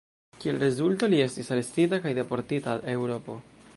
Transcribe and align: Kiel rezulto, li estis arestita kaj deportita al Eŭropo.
Kiel 0.43 0.55
rezulto, 0.61 1.09
li 1.11 1.19
estis 1.25 1.53
arestita 1.57 2.01
kaj 2.07 2.15
deportita 2.21 2.73
al 2.75 2.83
Eŭropo. 2.95 3.37